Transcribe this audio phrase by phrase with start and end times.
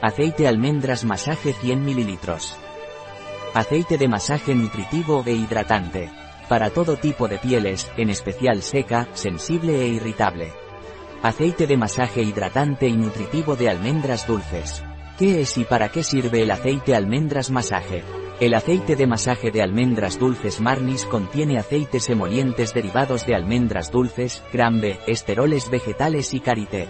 [0.00, 2.18] Aceite almendras masaje 100 ml.
[3.52, 6.08] Aceite de masaje nutritivo e hidratante.
[6.48, 10.52] Para todo tipo de pieles, en especial seca, sensible e irritable.
[11.20, 14.84] Aceite de masaje hidratante y nutritivo de almendras dulces.
[15.18, 18.04] ¿Qué es y para qué sirve el aceite almendras masaje?
[18.38, 24.44] El aceite de masaje de almendras dulces Marnis contiene aceites emolientes derivados de almendras dulces,
[24.52, 26.86] grambe, esteroles vegetales y karité.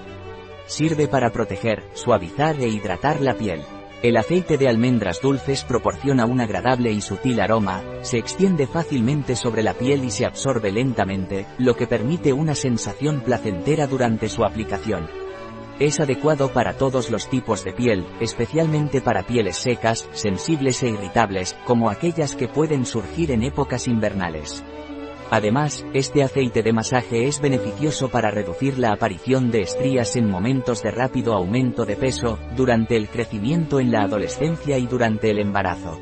[0.69, 3.63] Sirve para proteger, suavizar e hidratar la piel.
[4.03, 9.63] El aceite de almendras dulces proporciona un agradable y sutil aroma, se extiende fácilmente sobre
[9.63, 15.09] la piel y se absorbe lentamente, lo que permite una sensación placentera durante su aplicación.
[15.81, 21.57] Es adecuado para todos los tipos de piel, especialmente para pieles secas, sensibles e irritables,
[21.65, 24.63] como aquellas que pueden surgir en épocas invernales.
[25.31, 30.83] Además, este aceite de masaje es beneficioso para reducir la aparición de estrías en momentos
[30.83, 36.01] de rápido aumento de peso, durante el crecimiento en la adolescencia y durante el embarazo.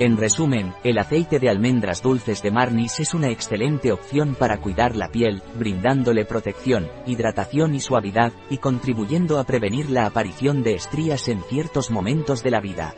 [0.00, 4.94] En resumen, el aceite de almendras dulces de Marnis es una excelente opción para cuidar
[4.94, 11.28] la piel, brindándole protección, hidratación y suavidad, y contribuyendo a prevenir la aparición de estrías
[11.28, 12.94] en ciertos momentos de la vida.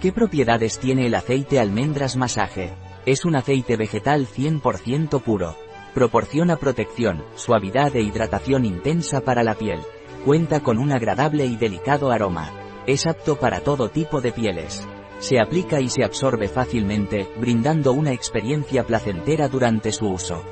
[0.00, 2.72] ¿Qué propiedades tiene el aceite almendras masaje?
[3.06, 5.56] Es un aceite vegetal 100% puro.
[5.92, 9.80] Proporciona protección, suavidad e hidratación intensa para la piel.
[10.24, 12.50] Cuenta con un agradable y delicado aroma.
[12.86, 14.88] Es apto para todo tipo de pieles.
[15.18, 20.42] Se aplica y se absorbe fácilmente, brindando una experiencia placentera durante su uso.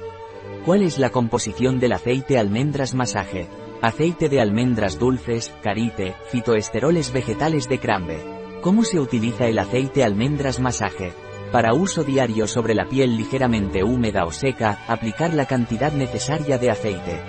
[0.66, 3.48] ¿Cuál es la composición del aceite almendras masaje?
[3.81, 8.19] Aceite de almendras dulces, carite, fitoesteroles vegetales de crambe.
[8.61, 11.14] ¿Cómo se utiliza el aceite almendras masaje?
[11.53, 16.70] Para uso diario sobre la piel ligeramente húmeda o seca, aplicar la cantidad necesaria de
[16.70, 17.20] aceite.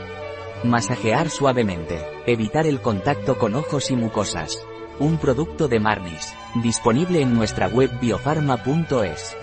[0.64, 2.00] Masajear suavemente.
[2.26, 4.66] Evitar el contacto con ojos y mucosas.
[4.98, 6.34] Un producto de Marnis.
[6.64, 9.43] Disponible en nuestra web biofarma.es.